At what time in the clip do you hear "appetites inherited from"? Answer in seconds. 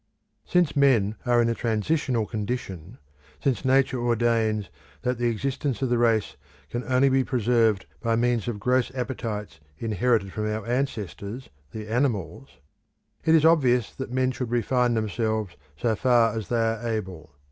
8.95-10.47